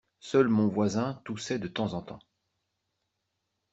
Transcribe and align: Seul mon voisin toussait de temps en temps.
Seul 0.19 0.47
mon 0.47 0.67
voisin 0.67 1.21
toussait 1.25 1.59
de 1.59 1.67
temps 1.67 1.93
en 1.93 2.01
temps. 2.01 2.23